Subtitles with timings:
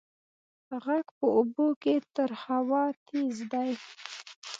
[0.83, 3.71] غږ په اوبو کې تر هوا تېز دی.